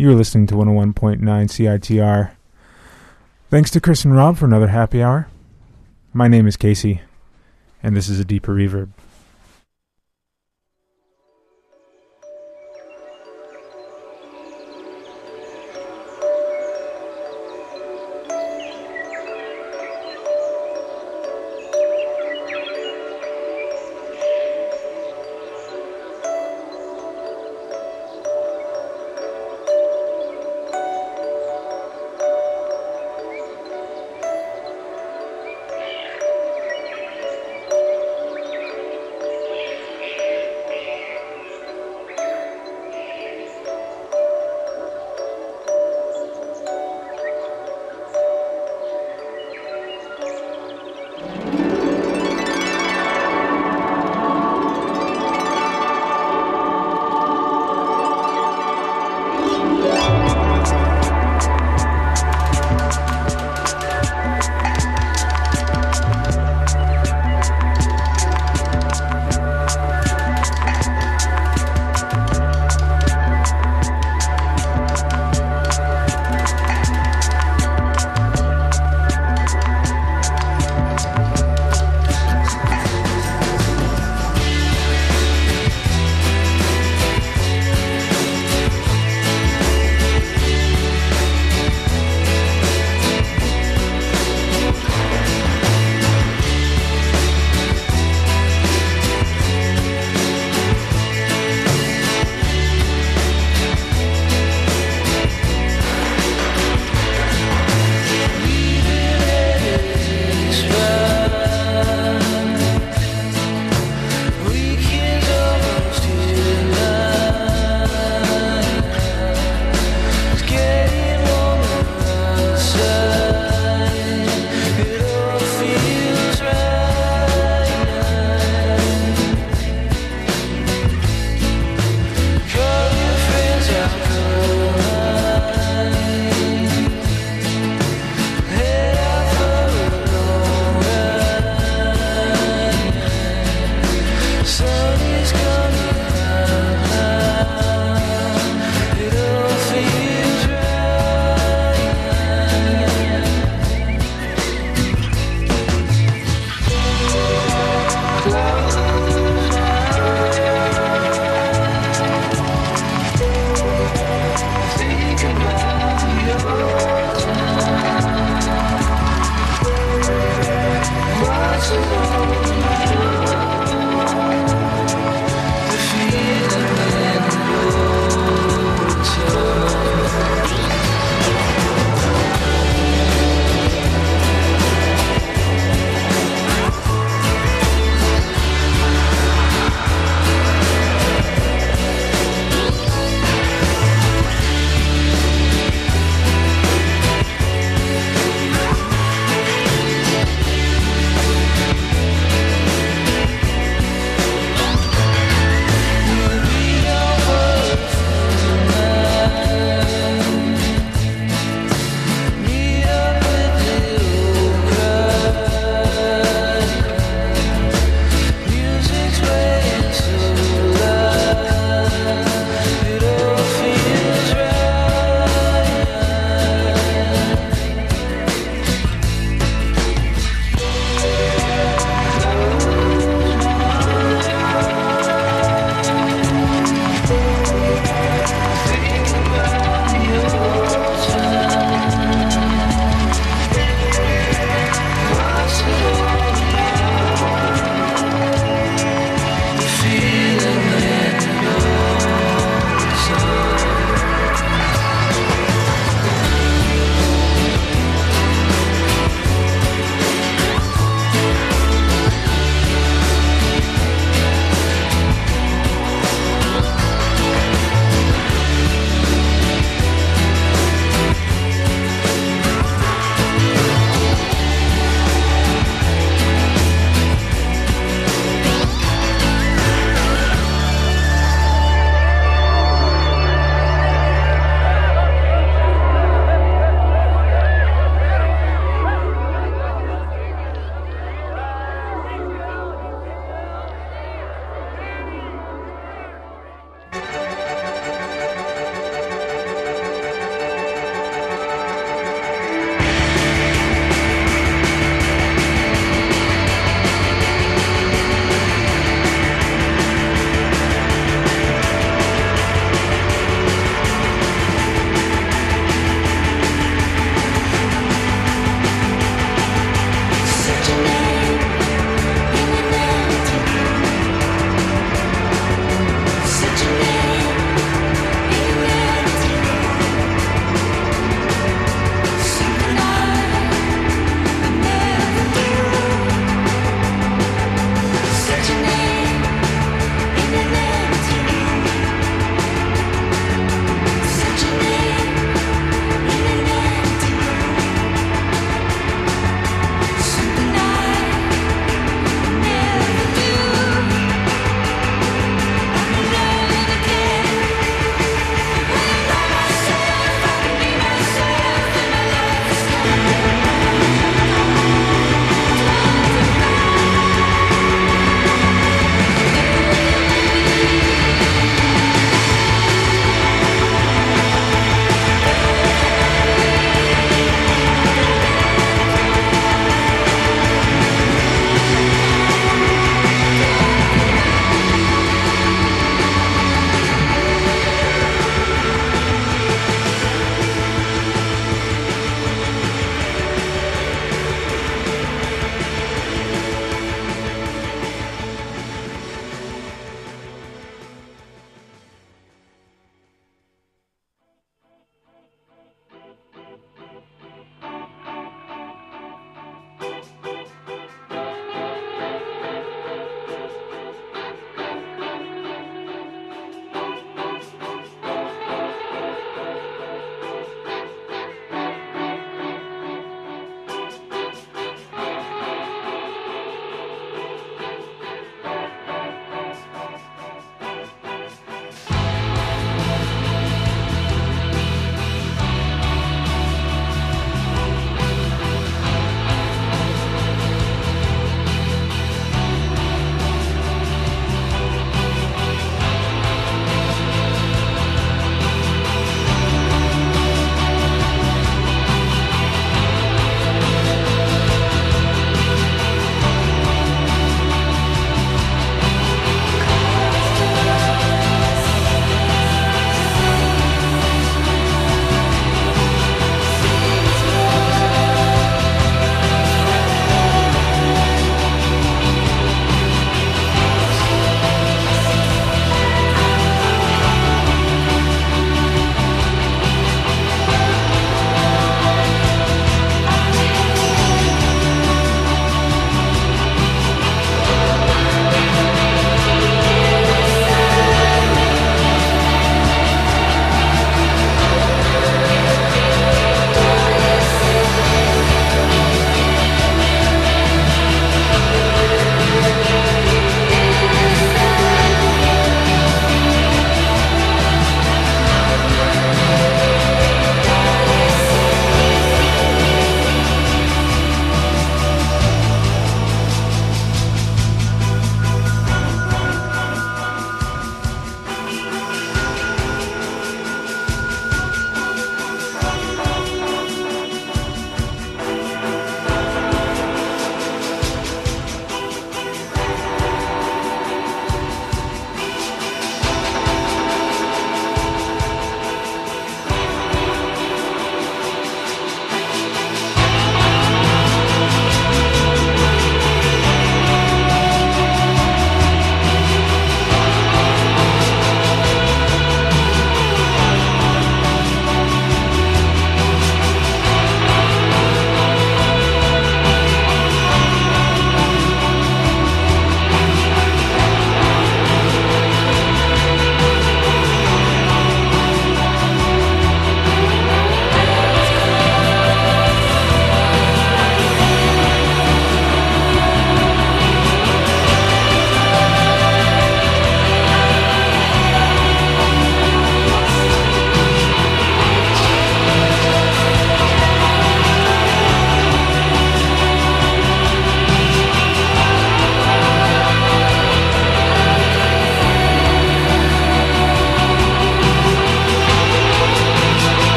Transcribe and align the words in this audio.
You 0.00 0.08
are 0.12 0.14
listening 0.14 0.46
to 0.46 0.54
101.9 0.54 1.18
CITR. 1.18 2.30
Thanks 3.50 3.68
to 3.72 3.80
Chris 3.80 4.04
and 4.04 4.14
Rob 4.14 4.36
for 4.36 4.44
another 4.44 4.68
happy 4.68 5.02
hour. 5.02 5.26
My 6.12 6.28
name 6.28 6.46
is 6.46 6.56
Casey, 6.56 7.00
and 7.82 7.96
this 7.96 8.08
is 8.08 8.20
a 8.20 8.24
deeper 8.24 8.54
reverb. 8.54 8.90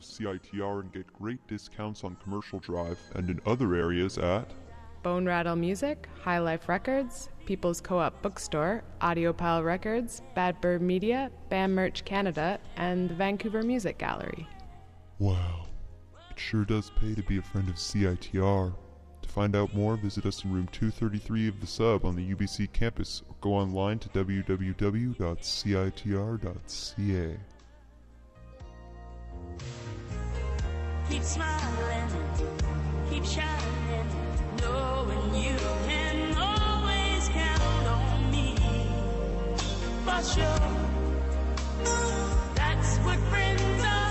Of 0.00 0.06
CITR 0.06 0.80
and 0.80 0.92
get 0.92 1.12
great 1.12 1.46
discounts 1.46 2.04
on 2.04 2.16
Commercial 2.22 2.58
Drive 2.58 2.98
and 3.14 3.28
in 3.28 3.38
other 3.44 3.74
areas 3.74 4.16
at 4.18 4.50
Bone 5.02 5.26
Rattle 5.26 5.56
Music, 5.56 6.08
High 6.22 6.38
Life 6.38 6.68
Records, 6.68 7.30
People's 7.46 7.80
Co 7.80 7.98
op 7.98 8.20
Bookstore, 8.22 8.82
Audiopile 9.00 9.64
Records, 9.64 10.22
Bad 10.34 10.60
Bird 10.60 10.82
Media, 10.82 11.30
BAM 11.48 11.74
Merch 11.74 12.04
Canada, 12.04 12.58
and 12.76 13.08
the 13.08 13.14
Vancouver 13.14 13.62
Music 13.62 13.96
Gallery. 13.98 14.46
Wow, 15.18 15.66
it 16.30 16.38
sure 16.38 16.64
does 16.64 16.90
pay 16.90 17.14
to 17.14 17.22
be 17.22 17.38
a 17.38 17.42
friend 17.42 17.68
of 17.68 17.76
CITR. 17.76 18.74
To 19.22 19.28
find 19.28 19.54
out 19.56 19.74
more, 19.74 19.96
visit 19.96 20.26
us 20.26 20.44
in 20.44 20.52
room 20.52 20.68
233 20.72 21.48
of 21.48 21.60
the 21.60 21.66
sub 21.66 22.04
on 22.04 22.16
the 22.16 22.34
UBC 22.34 22.72
campus 22.72 23.22
or 23.28 23.34
go 23.40 23.52
online 23.52 23.98
to 24.00 24.08
www.citr.ca. 24.10 25.16
Keep 31.10 31.24
smiling, 31.24 32.08
keep 33.10 33.24
shining, 33.24 34.06
knowing 34.60 35.34
you 35.34 35.56
can 35.84 36.36
always 36.38 37.28
count 37.30 37.86
on 37.88 38.30
me. 38.30 38.54
For 40.04 40.22
sure, 40.22 40.70
that's 42.54 42.96
what 42.98 43.18
friends 43.28 43.84
are 43.84 44.09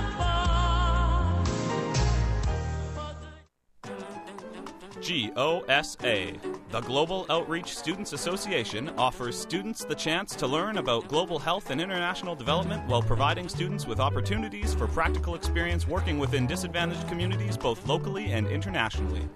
GOSA, 5.02 6.34
the 6.70 6.82
Global 6.82 7.26
Outreach 7.30 7.78
Students 7.78 8.14
Association, 8.14 8.90
offers 8.98 9.40
students 9.40 9.86
the 9.86 9.96
chance 9.96 10.36
to 10.36 10.46
learn 10.46 10.78
about 10.78 11.08
global 11.08 11.40
health 11.40 11.70
and 11.70 11.80
international 11.80 12.36
development 12.36 12.86
while 12.88 13.02
providing 13.02 13.48
students 13.48 13.88
with 13.88 14.00
opportunities 14.00 14.74
for 14.74 14.88
practical 14.88 15.36
experience 15.36 15.88
working 15.88 16.20
within 16.20 16.46
disadvantaged 16.46 17.08
communities 17.08 17.56
both 17.58 17.86
locally 17.88 18.32
and 18.32 18.48
internationally. 18.48 19.28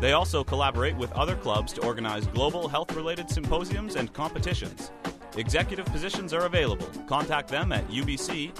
They 0.00 0.12
also 0.12 0.44
collaborate 0.44 0.96
with 0.96 1.10
other 1.12 1.34
clubs 1.34 1.72
to 1.74 1.84
organize 1.84 2.26
global 2.28 2.68
health 2.68 2.94
related 2.94 3.28
symposiums 3.28 3.96
and 3.96 4.12
competitions. 4.12 4.92
Executive 5.36 5.86
positions 5.86 6.32
are 6.32 6.46
available. 6.46 6.88
Contact 7.08 7.48
them 7.48 7.72
at 7.72 7.86
ubc.gosa 7.88 8.52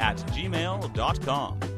at 0.00 0.16
gmail.com. 0.16 1.77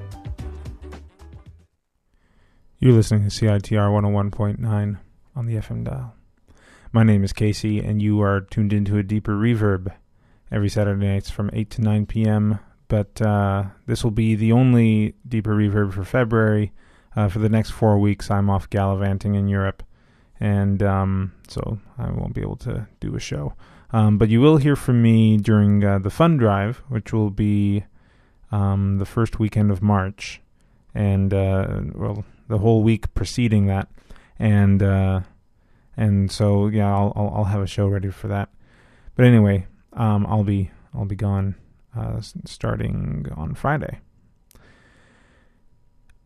You're 2.83 2.95
listening 2.95 3.29
to 3.29 3.45
CITR 3.45 3.91
101.9 4.33 4.99
on 5.37 5.47
the 5.47 5.57
FM 5.57 5.85
dial. 5.85 6.15
My 6.93 7.03
name 7.03 7.23
is 7.23 7.35
Casey, 7.35 7.79
and 7.79 8.01
you 8.01 8.23
are 8.23 8.41
tuned 8.41 8.73
into 8.73 8.97
a 8.97 9.03
deeper 9.03 9.37
reverb 9.37 9.93
every 10.51 10.71
Saturday 10.71 11.07
nights 11.07 11.29
from 11.29 11.51
8 11.53 11.69
to 11.73 11.83
9 11.83 12.07
p.m. 12.07 12.59
But 12.89 13.21
uh, 13.21 13.65
this 13.85 14.03
will 14.03 14.13
be 14.13 14.35
the 14.35 14.53
only 14.53 15.15
deeper 15.29 15.55
reverb 15.55 15.93
for 15.93 16.05
February. 16.05 16.73
Uh, 17.15 17.29
for 17.29 17.39
the 17.39 17.51
next 17.51 17.73
four 17.73 17.99
weeks, 17.99 18.31
I'm 18.31 18.49
off 18.49 18.71
gallivanting 18.71 19.35
in 19.35 19.47
Europe, 19.47 19.83
and 20.41 20.83
um, 20.83 21.33
so 21.49 21.79
I 21.99 22.11
won't 22.11 22.33
be 22.33 22.41
able 22.41 22.57
to 22.57 22.89
do 22.99 23.15
a 23.15 23.21
show. 23.21 23.53
Um, 23.93 24.17
but 24.17 24.31
you 24.31 24.41
will 24.41 24.57
hear 24.57 24.75
from 24.75 25.03
me 25.03 25.37
during 25.37 25.85
uh, 25.85 25.99
the 25.99 26.09
fund 26.09 26.39
drive, 26.39 26.79
which 26.89 27.13
will 27.13 27.29
be 27.29 27.85
um, 28.51 28.97
the 28.97 29.05
first 29.05 29.39
weekend 29.39 29.71
of 29.71 29.83
March, 29.83 30.41
and 30.95 31.35
uh, 31.35 31.83
well, 31.95 32.25
the 32.51 32.59
whole 32.59 32.83
week 32.83 33.15
preceding 33.15 33.67
that, 33.67 33.89
and 34.39 34.83
uh, 34.83 35.21
and 35.97 36.31
so 36.31 36.67
yeah, 36.67 36.95
I'll, 36.95 37.13
I'll 37.17 37.33
I'll 37.37 37.45
have 37.45 37.63
a 37.63 37.67
show 37.67 37.87
ready 37.87 38.11
for 38.11 38.29
that. 38.29 38.51
But 39.15 39.25
anyway, 39.25 39.67
um, 39.95 40.27
I'll 40.27 40.45
be 40.45 40.71
I'll 40.95 41.07
be 41.07 41.17
gone 41.17 41.55
uh, 41.97 42.21
starting 42.45 43.27
on 43.37 43.55
Friday. 43.55 44.01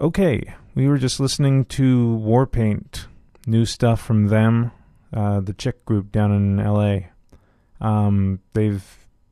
Okay, 0.00 0.54
we 0.74 0.88
were 0.88 0.98
just 0.98 1.20
listening 1.20 1.64
to 1.66 2.20
Warpaint, 2.22 3.06
new 3.46 3.64
stuff 3.64 4.00
from 4.00 4.26
them, 4.26 4.72
uh, 5.12 5.40
the 5.40 5.52
chick 5.52 5.84
group 5.84 6.10
down 6.10 6.32
in 6.32 6.58
L.A. 6.58 7.10
Um, 7.80 8.40
they've 8.54 8.84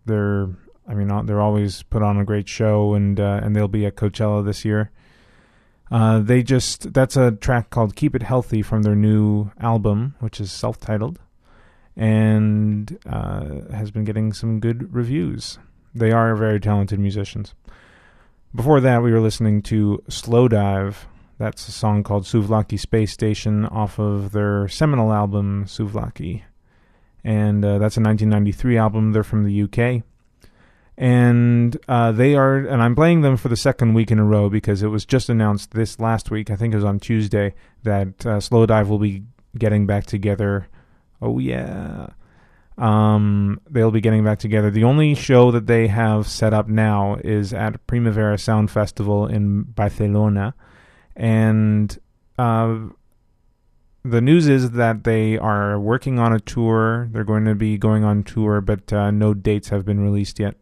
they're 0.07 0.50
I 0.87 0.94
mean 0.94 1.26
they're 1.26 1.40
always 1.40 1.83
put 1.83 2.02
on 2.02 2.18
a 2.18 2.24
great 2.24 2.48
show, 2.48 2.94
and 2.94 3.18
uh, 3.18 3.40
and 3.42 3.57
they'll 3.57 3.68
be 3.68 3.87
at 3.87 3.96
Coachella 3.96 4.44
this 4.44 4.64
year. 4.64 4.90
Uh, 5.92 6.20
they 6.20 6.42
just 6.42 6.94
that's 6.94 7.18
a 7.18 7.33
track 7.33 7.68
called 7.68 7.94
"Keep 7.94 8.14
It 8.14 8.22
Healthy" 8.22 8.62
from 8.62 8.83
their 8.83 8.94
new 8.94 9.50
album, 9.61 10.14
which 10.20 10.40
is 10.40 10.50
self-titled, 10.50 11.20
and 11.94 12.98
uh, 13.05 13.70
has 13.70 13.90
been 13.90 14.05
getting 14.05 14.33
some 14.33 14.59
good 14.59 14.94
reviews. 14.94 15.59
They 15.94 16.11
are 16.11 16.35
very 16.35 16.59
talented 16.59 16.98
musicians. 16.98 17.55
Before 18.55 18.81
that, 18.81 19.02
we 19.02 19.12
were 19.12 19.20
listening 19.20 19.61
to 19.64 20.02
Slowdive. 20.09 20.96
That's 21.37 21.68
a 21.68 21.72
song 21.72 22.02
called 22.05 22.24
Souvlaki 22.24 22.81
Space 22.81 23.12
Station 23.12 23.66
off 23.66 23.98
of 23.98 24.33
their 24.33 24.68
seminal 24.68 25.12
album 25.12 25.66
Souvlaki, 25.66 26.44
and 27.22 27.62
uh, 27.62 27.76
that's 27.76 27.98
a 27.98 28.00
1993 28.00 28.78
album. 28.78 29.12
They're 29.12 29.22
from 29.22 29.44
the 29.44 29.62
UK 29.64 30.05
and 30.98 31.76
uh, 31.88 32.12
they 32.12 32.35
are 32.35 32.59
and 32.59 32.83
i'm 32.83 32.94
playing 32.94 33.22
them 33.22 33.37
for 33.37 33.48
the 33.48 33.57
second 33.57 33.94
week 33.94 34.11
in 34.11 34.18
a 34.18 34.24
row 34.24 34.50
because 34.50 34.83
it 34.83 34.88
was 34.88 35.07
just 35.07 35.31
announced 35.31 35.72
this 35.72 35.98
last 35.98 36.31
week 36.31 36.50
i 36.50 36.57
think 36.57 36.72
it 36.72 36.76
was 36.76 36.85
on 36.85 37.00
tuesday 37.00 37.55
that 37.83 38.26
uh, 38.26 38.38
Slowdive 38.38 38.88
will 38.88 38.98
be 38.98 39.24
getting 39.57 39.87
back 39.87 40.07
together. 40.07 40.68
Oh 41.20 41.38
yeah. 41.38 42.09
Um, 42.78 43.61
they'll 43.68 43.90
be 43.90 44.00
getting 44.00 44.24
back 44.24 44.38
together. 44.38 44.70
The 44.70 44.85
only 44.85 45.14
show 45.14 45.50
that 45.50 45.66
they 45.66 45.88
have 45.88 46.26
set 46.26 46.55
up 46.55 46.68
now 46.68 47.18
is 47.22 47.52
at 47.52 47.87
primavera 47.87 48.38
sound 48.38 48.70
festival 48.70 49.26
in 49.26 49.62
barcelona. 49.62 50.55
And 51.14 51.96
uh, 52.38 52.78
the 54.05 54.20
news 54.20 54.48
is 54.48 54.72
that 54.72 55.05
they 55.05 55.37
are 55.38 55.78
working 55.78 56.18
on 56.18 56.33
a 56.33 56.40
tour. 56.40 57.09
They're 57.12 57.24
going 57.24 57.44
to 57.44 57.55
be 57.55 57.76
going 57.76 58.05
on 58.05 58.24
tour 58.24 58.61
but 58.61 58.92
uh, 58.92 59.11
no 59.11 59.35
dates 59.35 59.68
have 59.68 59.85
been 59.85 60.00
released 60.00 60.38
yet 60.38 60.57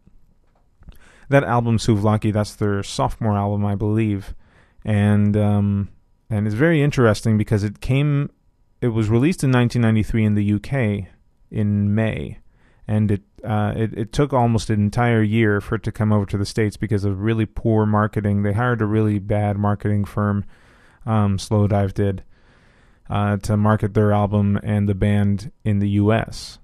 that 1.31 1.43
album 1.43 1.77
Souvlaki, 1.77 2.31
that's 2.31 2.55
their 2.55 2.83
sophomore 2.83 3.37
album, 3.37 3.65
I 3.65 3.75
believe, 3.75 4.33
and 4.85 5.35
um, 5.35 5.89
and 6.29 6.45
it's 6.45 6.55
very 6.55 6.81
interesting 6.81 7.37
because 7.37 7.63
it 7.63 7.81
came, 7.81 8.29
it 8.81 8.89
was 8.89 9.09
released 9.09 9.43
in 9.43 9.51
1993 9.51 10.25
in 10.25 10.35
the 10.35 10.53
UK 10.53 11.07
in 11.49 11.93
May, 11.93 12.39
and 12.87 13.11
it 13.11 13.23
uh, 13.43 13.73
it 13.75 13.93
it 13.97 14.13
took 14.13 14.33
almost 14.33 14.69
an 14.69 14.79
entire 14.79 15.23
year 15.23 15.59
for 15.59 15.75
it 15.75 15.83
to 15.83 15.91
come 15.91 16.13
over 16.13 16.25
to 16.27 16.37
the 16.37 16.45
states 16.45 16.77
because 16.77 17.03
of 17.03 17.21
really 17.21 17.45
poor 17.45 17.85
marketing. 17.85 18.43
They 18.43 18.53
hired 18.53 18.81
a 18.81 18.85
really 18.85 19.19
bad 19.19 19.57
marketing 19.57 20.05
firm, 20.05 20.45
um, 21.05 21.37
Slowdive 21.37 21.93
did, 21.93 22.23
uh, 23.09 23.37
to 23.37 23.57
market 23.57 23.93
their 23.93 24.11
album 24.11 24.59
and 24.63 24.87
the 24.87 24.95
band 24.95 25.51
in 25.65 25.79
the 25.79 25.89
U.S 25.89 26.59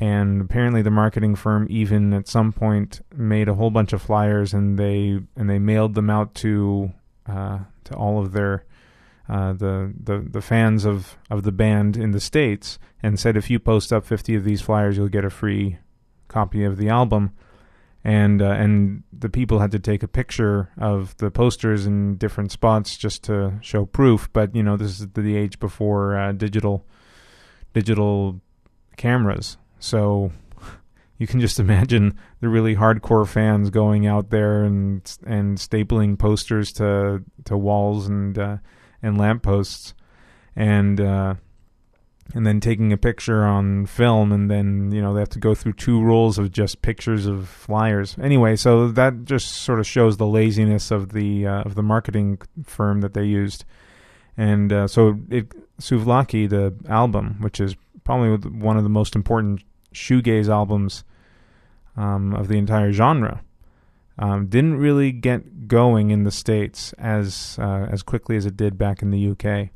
and 0.00 0.40
apparently 0.40 0.82
the 0.82 0.90
marketing 0.90 1.34
firm 1.34 1.66
even 1.68 2.12
at 2.12 2.28
some 2.28 2.52
point 2.52 3.00
made 3.16 3.48
a 3.48 3.54
whole 3.54 3.70
bunch 3.70 3.92
of 3.92 4.00
flyers 4.00 4.52
and 4.54 4.78
they 4.78 5.18
and 5.36 5.50
they 5.50 5.58
mailed 5.58 5.94
them 5.94 6.08
out 6.08 6.34
to 6.34 6.92
uh, 7.26 7.58
to 7.84 7.94
all 7.94 8.20
of 8.20 8.32
their 8.32 8.64
uh, 9.28 9.52
the, 9.52 9.92
the 10.02 10.18
the 10.20 10.40
fans 10.40 10.84
of, 10.84 11.18
of 11.30 11.42
the 11.42 11.52
band 11.52 11.96
in 11.96 12.12
the 12.12 12.20
states 12.20 12.78
and 13.02 13.18
said 13.18 13.36
if 13.36 13.50
you 13.50 13.58
post 13.58 13.92
up 13.92 14.04
50 14.04 14.36
of 14.36 14.44
these 14.44 14.62
flyers 14.62 14.96
you'll 14.96 15.08
get 15.08 15.24
a 15.24 15.30
free 15.30 15.78
copy 16.28 16.62
of 16.62 16.76
the 16.76 16.88
album. 16.88 17.32
And 18.04 18.40
uh, 18.40 18.52
and 18.52 19.02
the 19.12 19.28
people 19.28 19.58
had 19.58 19.72
to 19.72 19.78
take 19.78 20.02
a 20.02 20.08
picture 20.08 20.70
of 20.78 21.16
the 21.16 21.30
posters 21.30 21.84
in 21.84 22.16
different 22.16 22.52
spots 22.52 22.96
just 22.96 23.24
to 23.24 23.58
show 23.60 23.86
proof. 23.86 24.30
But 24.32 24.54
you 24.54 24.62
know 24.62 24.76
this 24.76 25.00
is 25.00 25.08
the 25.08 25.36
age 25.36 25.58
before 25.58 26.16
uh, 26.16 26.32
digital 26.32 26.86
digital 27.74 28.40
cameras 28.96 29.58
so 29.78 30.32
you 31.18 31.26
can 31.26 31.40
just 31.40 31.60
imagine 31.60 32.16
the 32.40 32.48
really 32.48 32.76
hardcore 32.76 33.26
fans 33.26 33.70
going 33.70 34.06
out 34.06 34.30
there 34.30 34.64
and 34.64 35.18
and 35.26 35.58
stapling 35.58 36.18
posters 36.18 36.72
to 36.72 37.22
to 37.44 37.56
walls 37.56 38.06
and 38.06 38.38
uh, 38.38 38.56
and 39.02 39.18
lampposts, 39.18 39.94
and 40.56 41.00
uh, 41.00 41.34
and 42.34 42.46
then 42.46 42.60
taking 42.60 42.92
a 42.92 42.96
picture 42.96 43.44
on 43.44 43.86
film, 43.86 44.32
and 44.32 44.50
then 44.50 44.90
you 44.92 45.00
know 45.00 45.14
they 45.14 45.20
have 45.20 45.28
to 45.30 45.38
go 45.38 45.54
through 45.54 45.74
two 45.74 46.02
rolls 46.02 46.38
of 46.38 46.52
just 46.52 46.82
pictures 46.82 47.26
of 47.26 47.48
flyers. 47.48 48.16
Anyway, 48.20 48.56
so 48.56 48.88
that 48.88 49.24
just 49.24 49.48
sort 49.48 49.78
of 49.78 49.86
shows 49.86 50.16
the 50.16 50.26
laziness 50.26 50.90
of 50.90 51.12
the 51.12 51.46
uh, 51.46 51.62
of 51.62 51.74
the 51.74 51.82
marketing 51.82 52.38
firm 52.64 53.00
that 53.00 53.14
they 53.14 53.24
used, 53.24 53.64
and 54.36 54.72
uh, 54.72 54.86
so 54.86 55.18
it 55.30 55.52
Souvlaki, 55.80 56.48
the 56.48 56.74
album, 56.88 57.36
which 57.40 57.60
is 57.60 57.76
probably 58.04 58.48
one 58.50 58.76
of 58.76 58.82
the 58.82 58.88
most 58.88 59.14
important 59.14 59.62
shoegaze 59.92 60.48
albums 60.48 61.04
um, 61.96 62.34
of 62.34 62.48
the 62.48 62.58
entire 62.58 62.92
genre. 62.92 63.42
Um, 64.18 64.46
didn't 64.46 64.78
really 64.78 65.12
get 65.12 65.68
going 65.68 66.10
in 66.10 66.24
the 66.24 66.32
states 66.32 66.92
as 66.94 67.56
uh, 67.60 67.86
as 67.90 68.02
quickly 68.02 68.36
as 68.36 68.46
it 68.46 68.56
did 68.56 68.76
back 68.76 69.00
in 69.00 69.10
the 69.10 69.30
UK, 69.30 69.70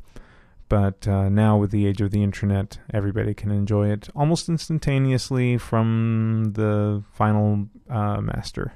but 0.68 1.06
uh, 1.06 1.28
now 1.28 1.56
with 1.56 1.70
the 1.70 1.86
age 1.86 2.00
of 2.00 2.10
the 2.10 2.24
internet, 2.24 2.78
everybody 2.92 3.34
can 3.34 3.50
enjoy 3.52 3.88
it 3.90 4.08
almost 4.16 4.48
instantaneously 4.48 5.58
from 5.58 6.52
the 6.54 7.04
final 7.12 7.68
uh, 7.88 8.20
master. 8.20 8.72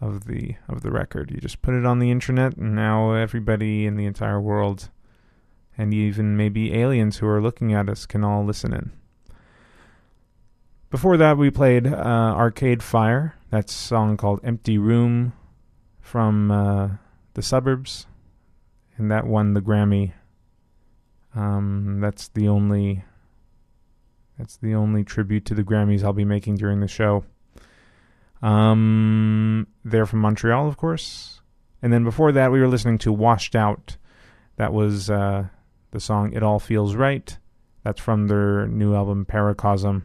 of 0.00 0.24
the 0.24 0.56
of 0.68 0.82
the 0.82 0.90
record. 0.90 1.30
You 1.30 1.40
just 1.40 1.62
put 1.62 1.74
it 1.74 1.86
on 1.86 1.98
the 2.00 2.10
internet, 2.10 2.56
and 2.56 2.74
now 2.74 3.12
everybody 3.12 3.86
in 3.86 3.96
the 3.96 4.04
entire 4.06 4.40
world, 4.40 4.90
and 5.78 5.94
even 5.94 6.36
maybe 6.36 6.74
aliens 6.74 7.18
who 7.18 7.26
are 7.28 7.40
looking 7.40 7.72
at 7.72 7.88
us, 7.88 8.04
can 8.04 8.24
all 8.24 8.44
listen 8.44 8.72
in. 8.72 8.92
Before 10.92 11.16
that, 11.16 11.38
we 11.38 11.48
played 11.50 11.86
uh, 11.86 12.34
Arcade 12.36 12.82
Fire. 12.82 13.34
That 13.48 13.70
song 13.70 14.18
called 14.18 14.40
Empty 14.44 14.76
Room 14.76 15.32
from 16.02 16.50
uh, 16.50 16.88
the 17.32 17.40
suburbs, 17.40 18.06
and 18.98 19.10
that 19.10 19.26
won 19.26 19.54
the 19.54 19.62
Grammy. 19.62 20.12
Um, 21.34 22.00
that's 22.02 22.28
the 22.28 22.46
only 22.46 23.04
that's 24.38 24.58
the 24.58 24.74
only 24.74 25.02
tribute 25.02 25.46
to 25.46 25.54
the 25.54 25.64
Grammys 25.64 26.04
I'll 26.04 26.12
be 26.12 26.26
making 26.26 26.56
during 26.56 26.80
the 26.80 26.88
show. 26.88 27.24
Um, 28.42 29.68
they're 29.86 30.04
from 30.04 30.20
Montreal, 30.20 30.68
of 30.68 30.76
course. 30.76 31.40
And 31.80 31.90
then 31.90 32.04
before 32.04 32.32
that, 32.32 32.52
we 32.52 32.60
were 32.60 32.68
listening 32.68 32.98
to 32.98 33.14
Washed 33.14 33.56
Out. 33.56 33.96
That 34.56 34.74
was 34.74 35.08
uh, 35.08 35.46
the 35.90 36.00
song 36.00 36.34
It 36.34 36.42
All 36.42 36.58
Feels 36.58 36.94
Right. 36.94 37.38
That's 37.82 38.00
from 38.00 38.28
their 38.28 38.66
new 38.66 38.94
album, 38.94 39.24
Paracosm. 39.24 40.02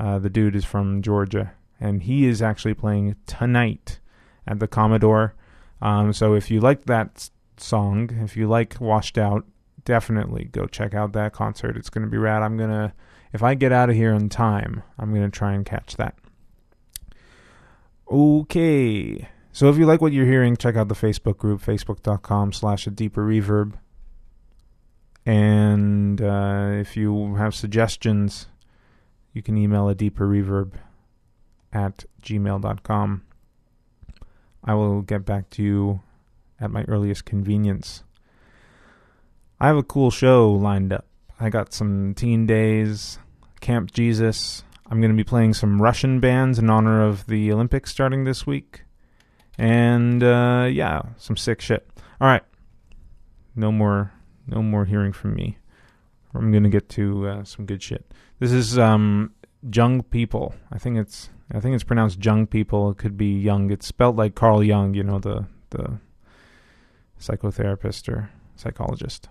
Uh, 0.00 0.18
the 0.18 0.30
dude 0.30 0.56
is 0.56 0.64
from 0.64 1.02
Georgia, 1.02 1.52
and 1.78 2.04
he 2.04 2.24
is 2.24 2.40
actually 2.40 2.72
playing 2.72 3.16
tonight 3.26 4.00
at 4.46 4.58
the 4.58 4.66
Commodore. 4.66 5.34
Um, 5.82 6.14
so 6.14 6.32
if 6.32 6.50
you 6.50 6.58
like 6.58 6.86
that 6.86 7.28
song, 7.58 8.08
if 8.22 8.34
you 8.34 8.48
like 8.48 8.80
Washed 8.80 9.18
Out, 9.18 9.44
definitely 9.84 10.44
go 10.44 10.64
check 10.64 10.94
out 10.94 11.12
that 11.12 11.34
concert. 11.34 11.76
It's 11.76 11.90
going 11.90 12.06
to 12.06 12.10
be 12.10 12.16
rad. 12.16 12.42
I'm 12.42 12.56
going 12.56 12.70
to, 12.70 12.94
if 13.34 13.42
I 13.42 13.54
get 13.54 13.72
out 13.72 13.90
of 13.90 13.96
here 13.96 14.14
in 14.14 14.30
time, 14.30 14.82
I'm 14.98 15.12
going 15.12 15.30
to 15.30 15.38
try 15.38 15.52
and 15.52 15.66
catch 15.66 15.96
that. 15.96 16.14
Okay. 18.10 19.28
So 19.52 19.68
if 19.68 19.76
you 19.76 19.84
like 19.84 20.00
what 20.00 20.14
you're 20.14 20.24
hearing, 20.24 20.56
check 20.56 20.76
out 20.76 20.88
the 20.88 20.94
Facebook 20.94 21.36
group, 21.36 21.60
facebook.com 21.60 22.54
slash 22.54 22.86
a 22.86 22.90
deeper 22.90 23.26
reverb. 23.26 23.74
And 25.26 26.22
uh, 26.22 26.70
if 26.72 26.96
you 26.96 27.34
have 27.34 27.54
suggestions, 27.54 28.46
you 29.32 29.42
can 29.42 29.56
email 29.56 29.88
a 29.88 29.94
deeper 29.94 30.26
reverb 30.26 30.72
at 31.72 32.04
gmail.com. 32.22 33.22
I 34.62 34.74
will 34.74 35.02
get 35.02 35.24
back 35.24 35.50
to 35.50 35.62
you 35.62 36.00
at 36.60 36.70
my 36.70 36.84
earliest 36.84 37.24
convenience. 37.24 38.02
I 39.58 39.68
have 39.68 39.76
a 39.76 39.82
cool 39.82 40.10
show 40.10 40.50
lined 40.50 40.92
up. 40.92 41.06
I 41.38 41.48
got 41.48 41.72
some 41.72 42.14
Teen 42.14 42.46
Daze, 42.46 43.18
Camp 43.60 43.92
Jesus. 43.92 44.64
I'm 44.90 45.00
going 45.00 45.10
to 45.10 45.16
be 45.16 45.24
playing 45.24 45.54
some 45.54 45.80
Russian 45.80 46.20
bands 46.20 46.58
in 46.58 46.68
honor 46.68 47.02
of 47.02 47.26
the 47.26 47.52
Olympics 47.52 47.90
starting 47.90 48.24
this 48.24 48.46
week. 48.46 48.82
And 49.56 50.22
uh, 50.22 50.68
yeah, 50.70 51.02
some 51.16 51.36
sick 51.36 51.60
shit. 51.60 51.86
All 52.20 52.28
right. 52.28 52.42
No 53.54 53.70
more 53.70 54.12
no 54.46 54.62
more 54.62 54.84
hearing 54.84 55.12
from 55.12 55.34
me. 55.34 55.58
I'm 56.34 56.50
going 56.50 56.64
to 56.64 56.68
get 56.68 56.88
to 56.90 57.28
uh, 57.28 57.44
some 57.44 57.66
good 57.66 57.82
shit. 57.82 58.12
This 58.40 58.52
is 58.52 58.78
um 58.78 59.34
Jung 59.70 60.02
People. 60.02 60.54
I 60.72 60.78
think 60.78 60.96
it's 60.96 61.28
I 61.52 61.60
think 61.60 61.74
it's 61.74 61.84
pronounced 61.84 62.24
Jung 62.24 62.46
People. 62.46 62.90
It 62.90 62.96
could 62.96 63.18
be 63.18 63.38
Young. 63.38 63.70
It's 63.70 63.86
spelled 63.86 64.16
like 64.16 64.34
Carl 64.34 64.64
Jung, 64.64 64.94
you 64.94 65.04
know, 65.04 65.18
the 65.18 65.44
the 65.68 65.98
psychotherapist 67.20 68.08
or 68.08 68.30
psychologist. 68.56 69.28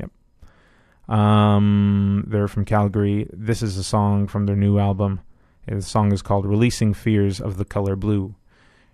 Yep. 0.00 1.14
Um 1.14 2.24
they're 2.26 2.48
from 2.48 2.64
Calgary. 2.64 3.28
This 3.34 3.62
is 3.62 3.76
a 3.76 3.84
song 3.84 4.26
from 4.26 4.46
their 4.46 4.56
new 4.56 4.78
album. 4.78 5.20
The 5.66 5.82
song 5.82 6.10
is 6.12 6.22
called 6.22 6.46
Releasing 6.46 6.94
Fears 6.94 7.42
of 7.42 7.58
the 7.58 7.66
Color 7.66 7.96
Blue. 7.96 8.34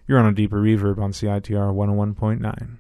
You're 0.08 0.18
on 0.18 0.26
a 0.26 0.32
deeper 0.32 0.60
reverb 0.60 0.98
on 0.98 1.12
CITR 1.12 1.72
101.9. 1.72 2.78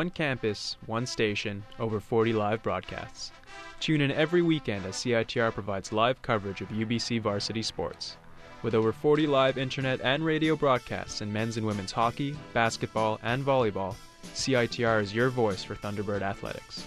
One 0.00 0.08
campus, 0.08 0.78
one 0.86 1.04
station, 1.04 1.62
over 1.78 2.00
40 2.00 2.32
live 2.32 2.62
broadcasts. 2.62 3.32
Tune 3.80 4.00
in 4.00 4.10
every 4.10 4.40
weekend 4.40 4.86
as 4.86 4.94
CITR 4.94 5.52
provides 5.52 5.92
live 5.92 6.22
coverage 6.22 6.62
of 6.62 6.70
UBC 6.70 7.20
varsity 7.20 7.60
sports. 7.60 8.16
With 8.62 8.74
over 8.74 8.92
40 8.92 9.26
live 9.26 9.58
internet 9.58 10.00
and 10.00 10.24
radio 10.24 10.56
broadcasts 10.56 11.20
in 11.20 11.30
men's 11.30 11.58
and 11.58 11.66
women's 11.66 11.92
hockey, 11.92 12.34
basketball, 12.54 13.20
and 13.22 13.44
volleyball, 13.44 13.94
CITR 14.32 15.02
is 15.02 15.14
your 15.14 15.28
voice 15.28 15.62
for 15.62 15.74
Thunderbird 15.74 16.22
athletics. 16.22 16.86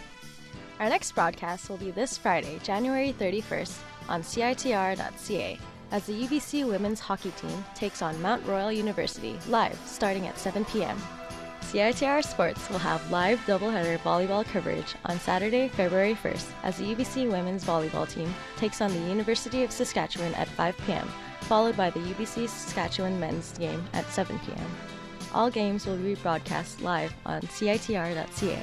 Our 0.80 0.90
next 0.90 1.12
broadcast 1.12 1.70
will 1.70 1.78
be 1.78 1.92
this 1.92 2.18
Friday, 2.18 2.60
January 2.64 3.14
31st, 3.14 3.78
on 4.10 4.24
CITR.ca 4.24 5.60
as 5.92 6.08
the 6.08 6.24
UBC 6.24 6.68
women's 6.68 7.00
hockey 7.00 7.30
team 7.38 7.64
takes 7.76 8.02
on 8.02 8.20
Mount 8.24 8.44
Royal 8.48 8.72
University 8.72 9.38
live 9.48 9.80
starting 9.86 10.26
at 10.26 10.40
7 10.40 10.66
p.m. 10.66 10.98
CITR 11.74 12.24
Sports 12.24 12.70
will 12.70 12.78
have 12.78 13.10
live 13.10 13.40
doubleheader 13.48 13.98
volleyball 14.02 14.46
coverage 14.46 14.94
on 15.06 15.20
Saturday, 15.20 15.70
February 15.70 16.14
1st 16.14 16.46
as 16.62 16.78
the 16.78 16.94
UBC 16.94 17.32
women's 17.32 17.66
volleyball 17.66 18.08
team 18.08 18.32
takes 18.58 18.80
on 18.80 18.92
the 18.92 19.10
University 19.10 19.64
of 19.64 19.72
Saskatchewan 19.72 20.36
at 20.36 20.48
5 20.50 20.78
p.m., 20.86 21.08
followed 21.42 21.76
by 21.76 21.90
the 21.90 22.00
UBC 22.00 22.48
Saskatchewan 22.48 23.20
men's 23.20 23.58
game 23.58 23.84
at 23.94 24.06
7 24.12 24.38
p.m. 24.46 24.70
All 25.34 25.50
games 25.50 25.88
will 25.88 25.98
be 25.98 26.14
broadcast 26.14 26.80
live 26.84 27.12
on 27.26 27.42
CITR.ca. 27.42 28.62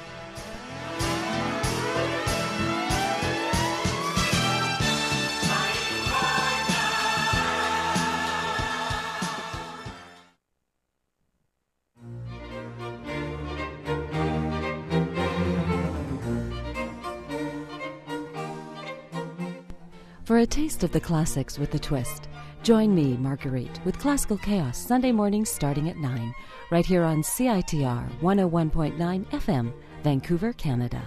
For 20.30 20.38
a 20.38 20.46
taste 20.46 20.84
of 20.84 20.92
the 20.92 21.00
classics 21.00 21.58
with 21.58 21.74
a 21.74 21.78
twist, 21.80 22.28
join 22.62 22.94
me, 22.94 23.16
Marguerite, 23.16 23.84
with 23.84 23.98
Classical 23.98 24.38
Chaos 24.38 24.78
Sunday 24.78 25.10
mornings 25.10 25.50
starting 25.50 25.88
at 25.88 25.96
9, 25.96 26.32
right 26.70 26.86
here 26.86 27.02
on 27.02 27.22
CITR 27.22 28.08
101.9 28.20 29.26
FM, 29.26 29.72
Vancouver, 30.04 30.52
Canada. 30.52 31.02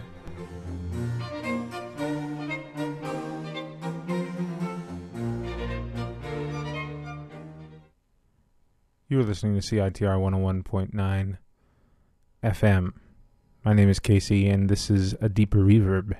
You 9.07 9.21
are 9.21 9.23
listening 9.23 9.57
to 9.57 9.65
CITR 9.65 10.19
101.9 10.19 11.37
FM. 12.43 12.93
My 13.63 13.71
name 13.71 13.87
is 13.87 13.99
Casey, 13.99 14.49
and 14.49 14.67
this 14.67 14.89
is 14.89 15.15
A 15.21 15.29
Deeper 15.29 15.59
Reverb. 15.59 16.13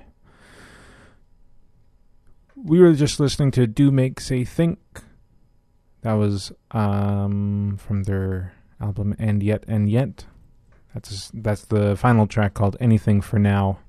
We 2.56 2.80
were 2.80 2.92
just 2.92 3.18
listening 3.18 3.50
to 3.52 3.66
Do 3.66 3.90
Make 3.90 4.20
Say 4.20 4.44
Think. 4.44 4.78
That 6.02 6.12
was 6.12 6.52
um, 6.70 7.78
from 7.78 8.04
their 8.04 8.54
album 8.80 9.16
And 9.18 9.42
Yet 9.42 9.64
and 9.66 9.88
Yet. 9.88 10.26
That's 10.94 11.32
that's 11.34 11.64
the 11.64 11.96
final 11.96 12.28
track 12.28 12.54
called 12.54 12.76
Anything 12.78 13.20
for 13.20 13.40
Now. 13.40 13.80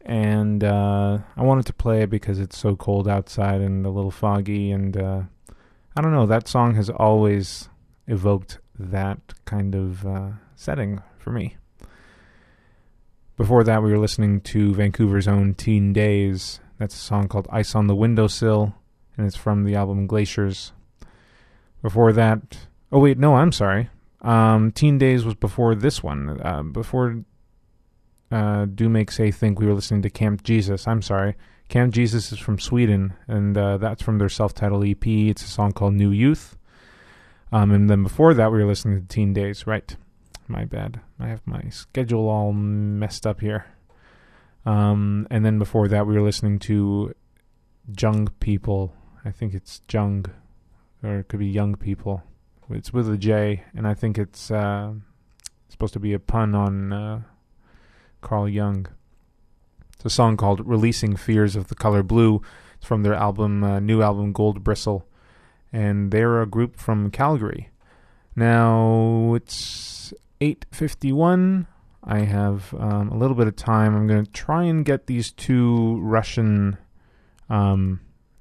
And 0.00 0.64
uh, 0.64 1.18
I 1.36 1.42
wanted 1.42 1.66
to 1.66 1.74
play 1.74 2.02
it 2.02 2.10
because 2.10 2.38
it's 2.40 2.56
so 2.56 2.74
cold 2.74 3.06
outside 3.06 3.60
and 3.60 3.84
a 3.84 3.90
little 3.90 4.10
foggy. 4.10 4.70
And 4.70 4.96
uh, 4.96 5.22
I 5.94 6.00
don't 6.00 6.14
know, 6.14 6.26
that 6.26 6.48
song 6.48 6.76
has 6.76 6.88
always 6.88 7.68
evoked 8.06 8.60
that 8.78 9.18
kind 9.44 9.74
of 9.74 10.06
uh, 10.06 10.30
setting 10.56 11.02
for 11.18 11.30
me. 11.32 11.56
Before 13.36 13.62
that, 13.62 13.82
we 13.82 13.90
were 13.90 13.98
listening 13.98 14.40
to 14.42 14.72
Vancouver's 14.72 15.28
own 15.28 15.52
Teen 15.52 15.92
Daze. 15.92 16.60
That's 16.80 16.94
a 16.94 16.98
song 16.98 17.28
called 17.28 17.46
Ice 17.50 17.74
on 17.74 17.88
the 17.88 17.94
Windowsill, 17.94 18.74
and 19.18 19.26
it's 19.26 19.36
from 19.36 19.64
the 19.64 19.74
album 19.74 20.06
Glaciers. 20.06 20.72
Before 21.82 22.10
that, 22.14 22.56
oh 22.90 23.00
wait, 23.00 23.18
no, 23.18 23.34
I'm 23.34 23.52
sorry. 23.52 23.90
Um, 24.22 24.72
Teen 24.72 24.96
Daze 24.96 25.22
was 25.22 25.34
before 25.34 25.74
this 25.74 26.02
one. 26.02 26.40
Uh, 26.42 26.62
before 26.62 27.22
uh, 28.32 28.64
Do 28.64 28.88
Make 28.88 29.10
Say 29.10 29.30
Think, 29.30 29.60
we 29.60 29.66
were 29.66 29.74
listening 29.74 30.00
to 30.00 30.08
Camp 30.08 30.42
Jesus. 30.42 30.88
I'm 30.88 31.02
sorry. 31.02 31.36
Camp 31.68 31.92
Jesus 31.92 32.32
is 32.32 32.38
from 32.38 32.58
Sweden, 32.58 33.12
and 33.28 33.58
uh, 33.58 33.76
that's 33.76 34.02
from 34.02 34.16
their 34.16 34.30
self 34.30 34.54
titled 34.54 34.86
EP. 34.86 35.06
It's 35.06 35.44
a 35.44 35.48
song 35.48 35.72
called 35.72 35.92
New 35.92 36.10
Youth. 36.10 36.56
Um, 37.52 37.72
and 37.72 37.90
then 37.90 38.02
before 38.02 38.32
that, 38.32 38.50
we 38.50 38.58
were 38.58 38.66
listening 38.66 39.02
to 39.02 39.06
Teen 39.06 39.34
Daze. 39.34 39.66
Right. 39.66 39.94
My 40.48 40.64
bad. 40.64 41.00
I 41.18 41.28
have 41.28 41.46
my 41.46 41.68
schedule 41.68 42.26
all 42.26 42.54
messed 42.54 43.26
up 43.26 43.42
here. 43.42 43.66
Um, 44.66 45.26
and 45.30 45.44
then 45.44 45.58
before 45.58 45.88
that, 45.88 46.06
we 46.06 46.14
were 46.14 46.22
listening 46.22 46.58
to 46.60 47.14
Jung 47.98 48.28
People. 48.40 48.94
I 49.24 49.30
think 49.30 49.54
it's 49.54 49.80
Jung, 49.90 50.26
or 51.02 51.20
it 51.20 51.28
could 51.28 51.40
be 51.40 51.46
Young 51.46 51.76
People. 51.76 52.22
It's 52.70 52.92
with 52.92 53.08
a 53.10 53.16
J, 53.16 53.64
and 53.74 53.86
I 53.88 53.94
think 53.94 54.16
it's 54.16 54.50
uh, 54.50 54.92
supposed 55.68 55.92
to 55.94 55.98
be 55.98 56.12
a 56.12 56.20
pun 56.20 56.54
on 56.54 56.92
uh, 56.92 57.22
Carl 58.20 58.48
Jung. 58.48 58.86
It's 59.94 60.04
a 60.04 60.10
song 60.10 60.36
called 60.36 60.66
"Releasing 60.66 61.16
Fears 61.16 61.56
of 61.56 61.68
the 61.68 61.74
Color 61.74 62.02
Blue." 62.02 62.40
It's 62.76 62.86
from 62.86 63.02
their 63.02 63.14
album, 63.14 63.64
uh, 63.64 63.80
new 63.80 64.02
album, 64.02 64.32
Gold 64.32 64.62
Bristle, 64.62 65.04
and 65.72 66.12
they're 66.12 66.40
a 66.40 66.46
group 66.46 66.76
from 66.76 67.10
Calgary. 67.10 67.70
Now 68.36 69.34
it's 69.34 70.14
eight 70.40 70.64
fifty-one. 70.70 71.66
I 72.02 72.20
have 72.20 72.74
um, 72.78 73.10
a 73.10 73.16
little 73.16 73.36
bit 73.36 73.46
of 73.46 73.56
time. 73.56 73.94
I'm 73.94 74.06
going 74.06 74.24
to 74.24 74.30
try 74.30 74.64
and 74.64 74.84
get 74.84 75.06
these 75.06 75.32
two 75.32 75.98
Russian 76.00 76.78
um, 77.48 78.00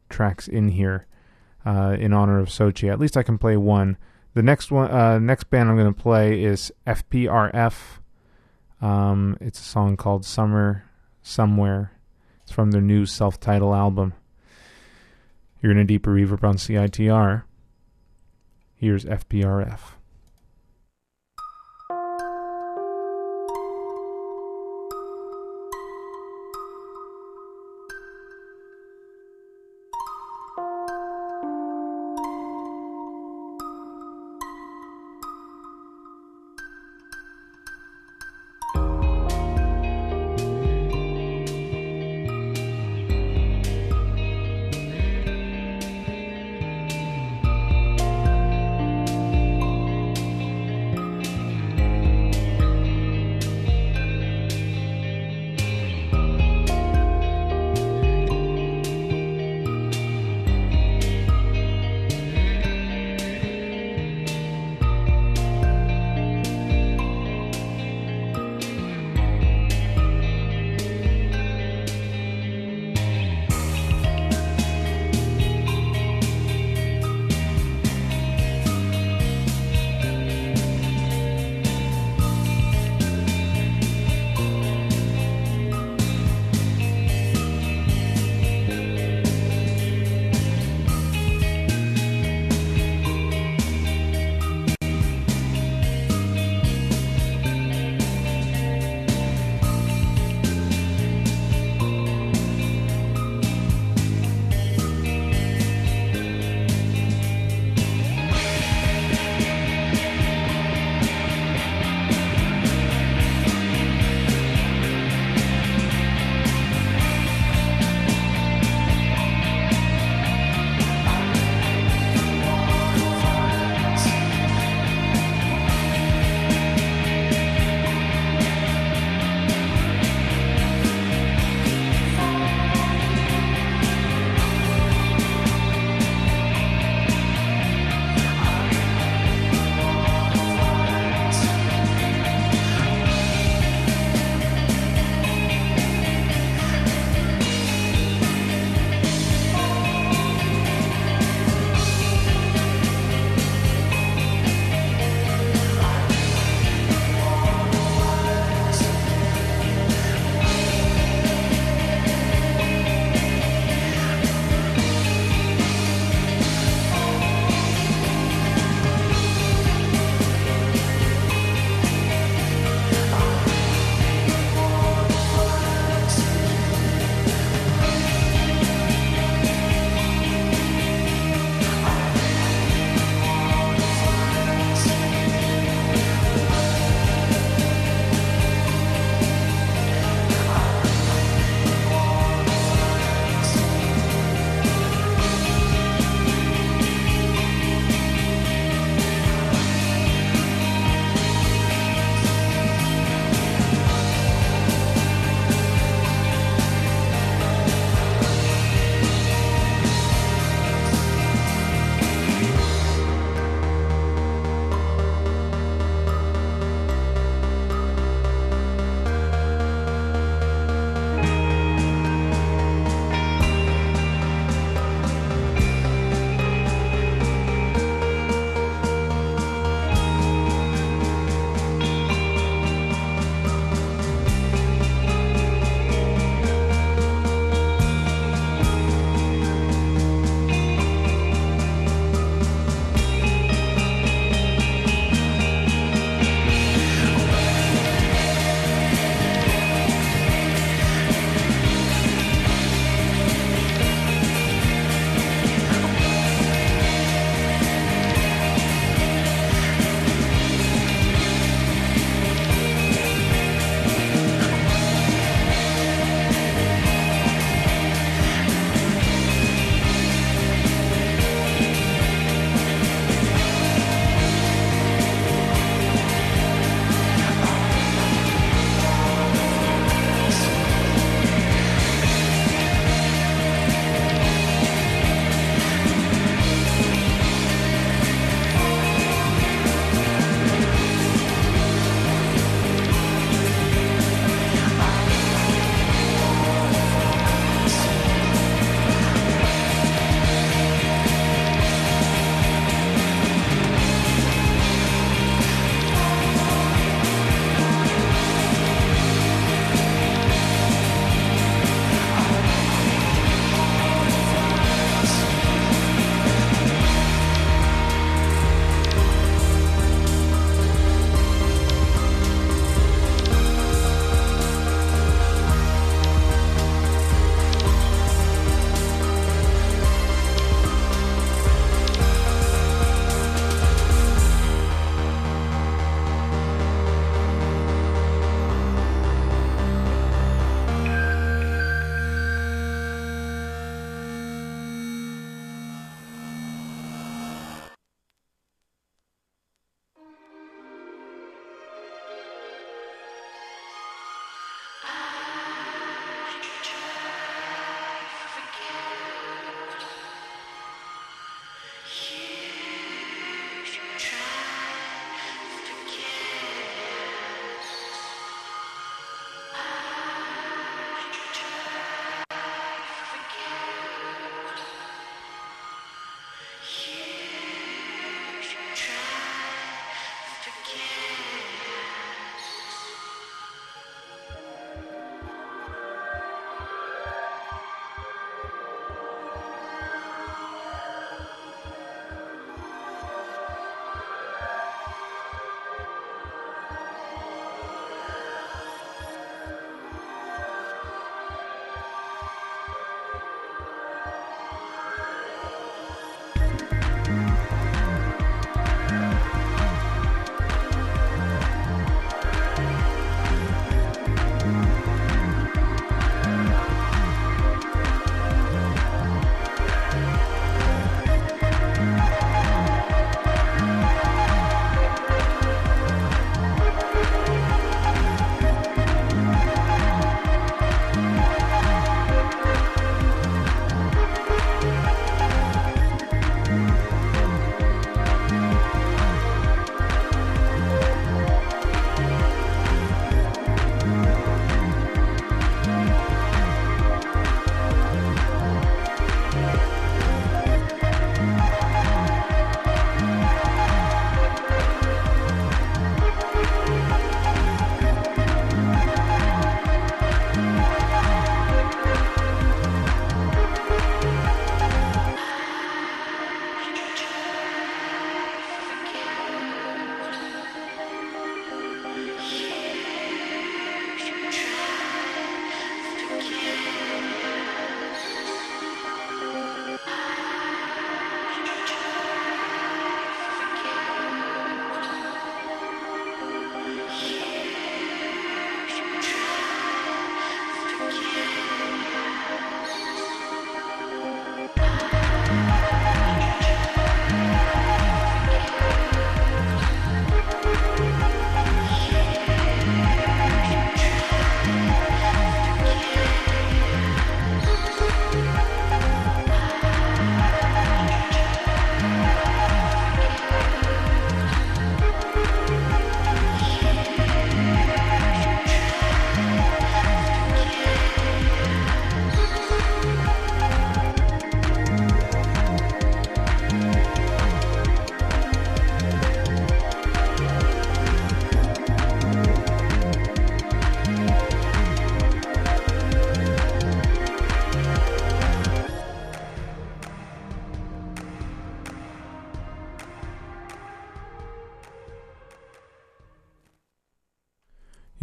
tracks 0.10 0.48
in 0.48 0.70
here 0.70 1.06
uh, 1.66 1.98
in 2.00 2.14
honor 2.14 2.40
of 2.40 2.48
Sochi. 2.48 2.92
At 2.92 3.00
least 3.00 3.18
I 3.18 3.24
can 3.24 3.38
play 3.38 3.58
one. 3.58 3.98
The 4.34 4.44
next 4.44 4.72
one, 4.72 4.90
uh, 4.90 5.20
next 5.20 5.50
band 5.50 5.70
I'm 5.70 5.76
going 5.76 5.94
to 5.94 6.02
play 6.02 6.44
is 6.44 6.72
FPRF. 6.88 7.74
Um, 8.82 9.38
it's 9.42 9.60
a 9.60 9.64
song 9.64 9.98
called 9.98 10.26
"Summer 10.26 10.86
Somewhere." 11.22 11.92
It's 12.44 12.52
from 12.52 12.72
their 12.72 12.82
new 12.82 13.06
self-titled 13.06 13.76
album. 13.76 14.14
You're 15.62 15.74
in 15.74 15.78
a 15.78 15.84
deeper 15.84 16.14
reverb 16.14 16.44
on 16.44 16.56
CITR. 16.56 17.44
Here's 18.76 19.04
FPRF. 19.04 19.80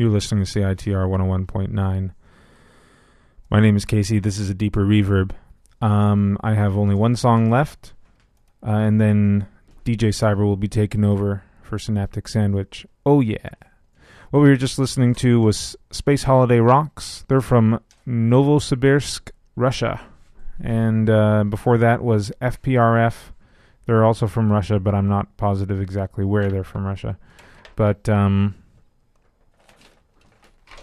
You're 0.06 0.12
listening 0.12 0.44
to 0.44 0.60
CITR 0.60 1.08
101.9. 1.08 2.10
My 3.50 3.60
name 3.60 3.76
is 3.76 3.84
Casey. 3.84 4.20
This 4.20 4.38
is 4.38 4.48
a 4.48 4.54
deeper 4.54 4.84
reverb. 4.84 5.32
Um, 5.80 6.38
I 6.42 6.54
have 6.54 6.78
only 6.78 6.94
one 6.94 7.16
song 7.16 7.50
left, 7.50 7.92
uh, 8.64 8.70
and 8.70 9.00
then 9.00 9.48
DJ 9.84 10.10
Cyber 10.10 10.44
will 10.44 10.56
be 10.56 10.68
taking 10.68 11.04
over 11.04 11.42
for 11.60 11.76
Synaptic 11.76 12.28
Sandwich. 12.28 12.86
Oh, 13.04 13.20
yeah. 13.20 13.48
What 14.30 14.44
we 14.44 14.48
were 14.48 14.54
just 14.54 14.78
listening 14.78 15.12
to 15.16 15.40
was 15.40 15.74
Space 15.90 16.22
Holiday 16.22 16.60
Rocks. 16.60 17.24
They're 17.26 17.40
from 17.40 17.80
Novosibirsk, 18.06 19.32
Russia. 19.56 20.00
And 20.62 21.10
uh, 21.10 21.42
before 21.42 21.78
that 21.78 22.00
was 22.04 22.30
FPRF. 22.40 23.32
They're 23.86 24.04
also 24.04 24.28
from 24.28 24.52
Russia, 24.52 24.78
but 24.78 24.94
I'm 24.94 25.08
not 25.08 25.36
positive 25.36 25.80
exactly 25.80 26.24
where 26.24 26.48
they're 26.48 26.62
from 26.62 26.86
Russia. 26.86 27.18
But 27.74 28.08
um, 28.08 28.54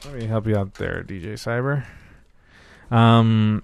let 0.06 0.16
me 0.16 0.26
help 0.26 0.48
you 0.48 0.58
out 0.58 0.74
there, 0.76 1.04
DJ 1.08 1.34
Cyber. 1.34 1.86
Um, 2.96 3.64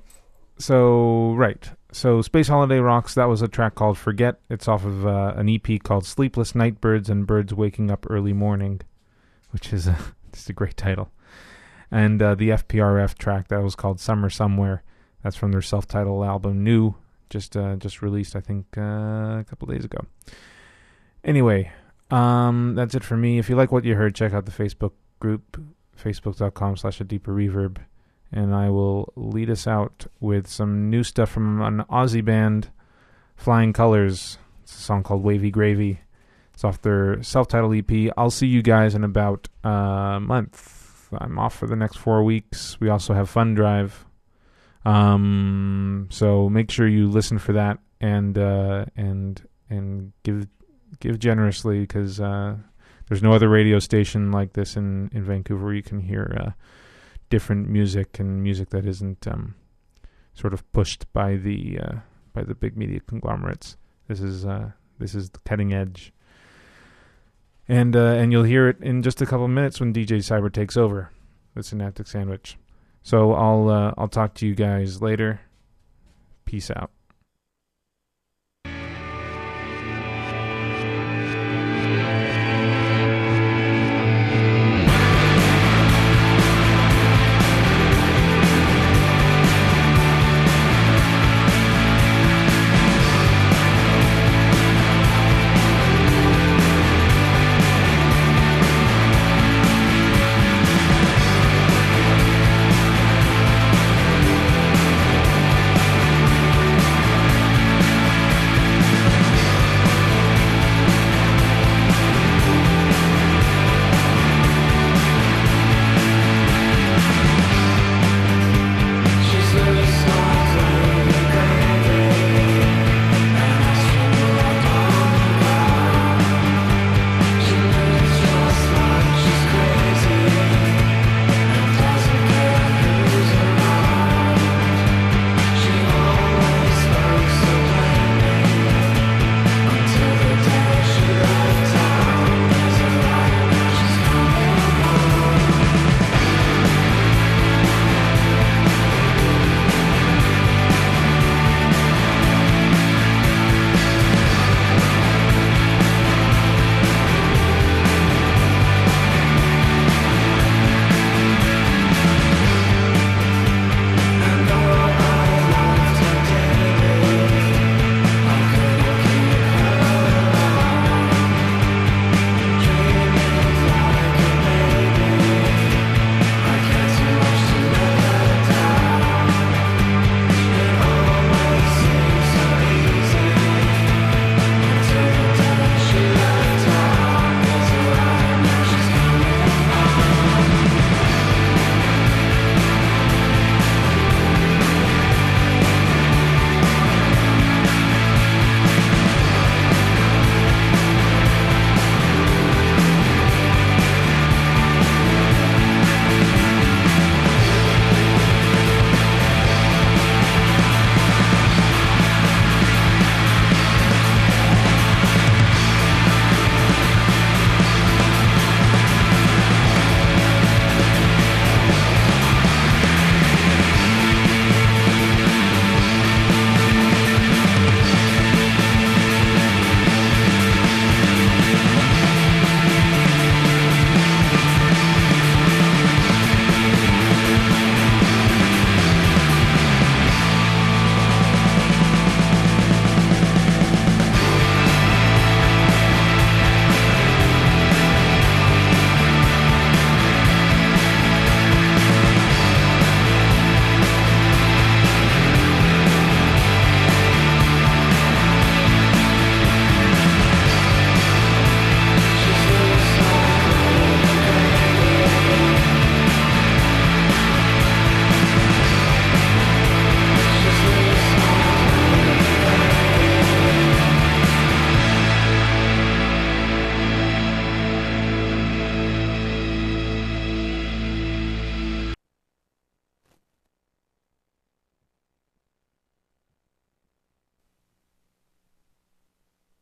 so 0.57 1.33
right, 1.33 1.69
so 1.91 2.21
Space 2.21 2.47
Holiday 2.47 2.79
Rocks. 2.79 3.15
That 3.15 3.25
was 3.25 3.41
a 3.41 3.47
track 3.47 3.75
called 3.75 3.97
"Forget." 3.97 4.39
It's 4.49 4.67
off 4.67 4.85
of 4.85 5.05
uh, 5.05 5.33
an 5.35 5.49
EP 5.49 5.81
called 5.83 6.05
"Sleepless 6.05 6.55
Nightbirds 6.55 7.09
and 7.09 7.27
Birds 7.27 7.53
Waking 7.53 7.91
Up 7.91 8.05
Early 8.09 8.33
Morning," 8.33 8.81
which 9.51 9.73
is 9.73 9.87
a, 9.87 9.97
just 10.33 10.49
a 10.49 10.53
great 10.53 10.77
title. 10.77 11.11
And 11.91 12.21
uh, 12.21 12.35
the 12.35 12.49
FPRF 12.49 13.17
track 13.17 13.47
that 13.49 13.63
was 13.63 13.75
called 13.75 13.99
"Summer 13.99 14.29
Somewhere." 14.29 14.83
That's 15.23 15.35
from 15.35 15.51
their 15.51 15.61
self-titled 15.61 16.25
album, 16.25 16.63
"New," 16.63 16.95
just 17.29 17.57
uh, 17.57 17.75
just 17.75 18.01
released, 18.01 18.35
I 18.35 18.39
think, 18.39 18.65
uh, 18.77 19.39
a 19.39 19.45
couple 19.49 19.67
days 19.67 19.83
ago. 19.85 20.05
Anyway, 21.23 21.71
um, 22.11 22.75
that's 22.75 22.95
it 22.95 23.03
for 23.03 23.17
me. 23.17 23.39
If 23.39 23.49
you 23.49 23.55
like 23.55 23.71
what 23.71 23.83
you 23.83 23.95
heard, 23.95 24.15
check 24.15 24.33
out 24.33 24.45
the 24.45 24.51
Facebook 24.51 24.93
group, 25.19 25.61
facebook.com 26.01 26.77
slash 26.77 27.01
a 27.01 27.03
deeper 27.03 27.33
reverb. 27.33 27.77
And 28.31 28.53
I 28.53 28.69
will 28.69 29.11
lead 29.15 29.49
us 29.49 29.65
out 29.65 30.05
with 30.19 30.47
some 30.47 30.89
new 30.89 31.03
stuff 31.03 31.29
from 31.29 31.61
an 31.61 31.83
Aussie 31.89 32.23
band, 32.23 32.69
Flyying 33.35 33.73
Colours. 33.73 34.37
It's 34.63 34.75
a 34.75 34.81
song 34.81 35.03
called 35.03 35.23
Wavy 35.23 35.49
Gravy. 35.49 36.01
It's 36.53 36.63
off 36.63 36.81
their 36.81 37.23
self-titled 37.23 37.73
EP. 37.73 38.13
I'll 38.17 38.29
see 38.29 38.47
you 38.47 38.61
guys 38.61 38.93
in 38.93 39.03
about 39.03 39.47
a 39.63 40.19
month. 40.21 41.09
I'm 41.17 41.39
off 41.39 41.55
for 41.55 41.67
the 41.67 41.75
next 41.75 41.97
four 41.97 42.23
weeks. 42.23 42.79
We 42.79 42.89
also 42.89 43.13
have 43.13 43.31
Fundrive. 43.33 43.91
Um, 44.85 46.07
so 46.11 46.49
make 46.49 46.69
sure 46.71 46.87
you 46.87 47.09
listen 47.09 47.39
for 47.39 47.53
that 47.53 47.79
and 47.99 48.37
uh, 48.37 48.85
and 48.95 49.41
and 49.69 50.13
give 50.23 50.47
give 50.99 51.19
generously 51.19 51.81
because 51.81 52.19
uh, 52.19 52.55
there's 53.09 53.23
no 53.23 53.33
other 53.33 53.49
radio 53.49 53.79
station 53.79 54.31
like 54.31 54.53
this 54.53 54.77
in, 54.77 55.09
in 55.13 55.23
Vancouver 55.23 55.65
where 55.65 55.73
you 55.73 55.83
can 55.83 55.99
hear 55.99 56.37
uh, 56.39 56.51
different 57.29 57.67
music 57.67 58.19
and 58.19 58.41
music 58.41 58.69
that 58.69 58.85
isn't 58.85 59.27
um, 59.27 59.55
sort 60.33 60.53
of 60.53 60.71
pushed 60.71 61.11
by 61.11 61.35
the 61.35 61.79
uh, 61.79 61.95
by 62.33 62.43
the 62.43 62.55
big 62.55 62.77
media 62.77 62.99
conglomerates. 62.99 63.77
This 64.07 64.21
is 64.21 64.45
uh, 64.45 64.71
this 64.99 65.15
is 65.15 65.31
the 65.31 65.39
cutting 65.39 65.73
edge, 65.73 66.13
and 67.67 67.95
uh, 67.95 68.13
and 68.13 68.31
you'll 68.31 68.43
hear 68.43 68.69
it 68.69 68.77
in 68.79 69.01
just 69.01 69.21
a 69.21 69.25
couple 69.25 69.45
of 69.45 69.51
minutes 69.51 69.79
when 69.79 69.93
DJ 69.93 70.23
Cypher 70.23 70.49
takes 70.49 70.77
over 70.77 71.11
with 71.55 71.65
Synaptic 71.65 72.07
Sandwich. 72.07 72.57
So 73.01 73.33
I'll 73.33 73.69
uh, 73.69 73.93
I'll 73.97 74.07
talk 74.07 74.35
to 74.35 74.47
you 74.47 74.53
guys 74.53 75.01
later. 75.01 75.41
Peace 76.45 76.69
out. 76.71 76.91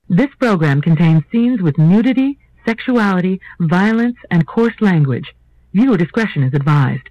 This 0.09 0.29
program 0.39 0.81
contains 0.81 1.23
scenes 1.31 1.61
with 1.61 1.77
nudity, 1.77 2.39
sexuality, 2.65 3.41
violence, 3.59 4.15
and 4.31 4.47
coarse 4.47 4.79
language. 4.79 5.35
Viewer 5.73 5.97
discretion 5.97 6.43
is 6.43 6.53
advised. 6.53 7.09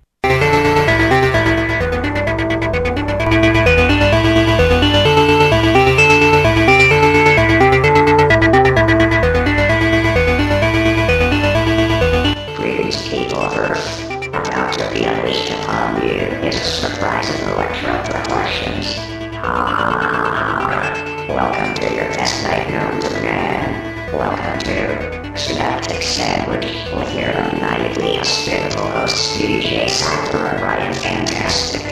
Host, 29.07 29.39
DJ 29.39 29.89
Cypher 29.89 30.39
and 30.39 30.97
Fantastic. 30.97 31.85